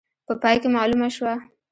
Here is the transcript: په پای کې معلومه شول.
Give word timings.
په 0.27 0.33
پای 0.41 0.55
کې 0.61 0.69
معلومه 0.75 1.07
شول. 1.15 1.37